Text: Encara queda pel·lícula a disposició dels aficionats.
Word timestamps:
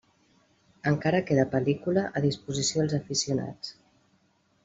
Encara 0.91 1.19
queda 1.27 1.43
pel·lícula 1.51 2.07
a 2.21 2.25
disposició 2.25 2.81
dels 2.83 2.97
aficionats. 3.01 3.73